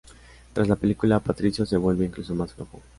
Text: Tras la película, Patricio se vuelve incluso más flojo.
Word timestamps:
Tras 0.53 0.67
la 0.67 0.77
película, 0.77 1.19
Patricio 1.19 1.63
se 1.63 1.77
vuelve 1.77 2.05
incluso 2.05 2.33
más 2.33 2.51
flojo. 2.53 2.81